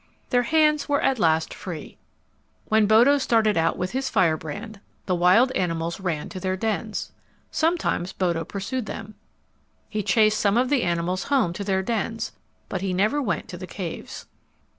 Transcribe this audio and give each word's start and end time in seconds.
Their 0.31 0.41
hands 0.41 0.89
were 0.89 0.99
at 1.03 1.19
last 1.19 1.53
free. 1.53 1.99
When 2.69 2.87
Bodo 2.87 3.19
started 3.19 3.55
out 3.55 3.77
with 3.77 3.91
his 3.91 4.09
firebrand 4.09 4.79
the 5.05 5.13
wild 5.13 5.51
animals 5.51 5.99
ran 5.99 6.27
to 6.29 6.39
their 6.39 6.57
dens. 6.57 7.11
Sometimes 7.51 8.11
Bodo 8.11 8.43
pursued 8.43 8.87
them. 8.87 9.13
He 9.89 10.01
chased 10.01 10.39
some 10.39 10.57
of 10.57 10.69
the 10.69 10.81
animals 10.81 11.25
home 11.25 11.53
to 11.53 11.63
their 11.63 11.83
dens, 11.83 12.31
but 12.67 12.81
he 12.81 12.95
never 12.95 13.21
went 13.21 13.47
to 13.49 13.57
the 13.57 13.67
caves. 13.67 14.25